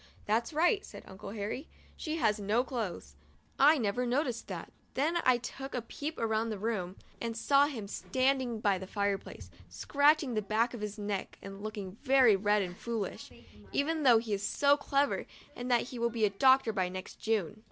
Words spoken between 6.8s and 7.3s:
13 a THE DIARY OF A BIRTHDAY DOLL